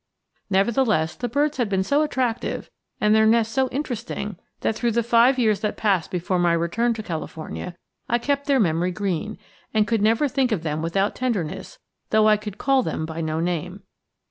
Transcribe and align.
Nevertheless, 0.49 1.13
the 1.15 1.29
birds 1.29 1.57
had 1.57 1.69
been 1.69 1.83
so 1.83 2.01
attractive, 2.01 2.71
and 2.99 3.13
their 3.13 3.27
nest 3.27 3.51
so 3.51 3.69
interesting, 3.69 4.35
that 4.61 4.75
through 4.75 4.89
the 4.93 5.03
five 5.03 5.37
years 5.37 5.59
that 5.59 5.77
passed 5.77 6.09
before 6.09 6.39
my 6.39 6.53
return 6.53 6.95
to 6.95 7.03
California 7.03 7.75
I 8.09 8.17
kept 8.17 8.47
their 8.47 8.59
memory 8.59 8.89
green, 8.89 9.37
and 9.75 9.85
could 9.85 10.01
never 10.01 10.27
think 10.27 10.51
of 10.51 10.63
them 10.63 10.81
without 10.81 11.13
tenderness 11.13 11.77
though 12.09 12.27
I 12.27 12.35
could 12.37 12.57
call 12.57 12.81
them 12.81 13.05
by 13.05 13.21
no 13.21 13.39
name. 13.39 13.83